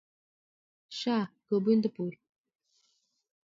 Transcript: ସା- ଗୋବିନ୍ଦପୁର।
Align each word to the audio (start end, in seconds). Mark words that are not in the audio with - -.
ସା- 1.01 1.17
ଗୋବିନ୍ଦପୁର। 1.53 2.19